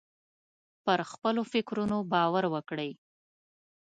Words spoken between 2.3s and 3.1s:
وکړئ.